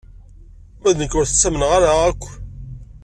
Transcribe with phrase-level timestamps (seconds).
[0.81, 1.71] Ma d nekk ur t-ttamneɣ
[2.09, 2.23] akk.